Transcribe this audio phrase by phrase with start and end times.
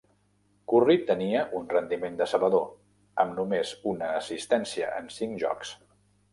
[0.71, 2.65] Kurri tenia un rendiment decebedor,
[3.27, 5.79] amb només una assistència en cinc jocs.